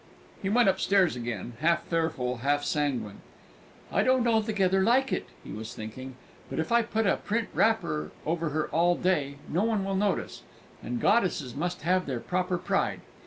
[0.41, 3.21] He went upstairs again, half fearful, half sanguine.
[3.91, 6.15] "I don't altogether like it," he was thinking.
[6.49, 10.41] "But if I put a print wrapper over her all day, no one will notice.
[10.81, 13.01] And goddesses must have their proper pride.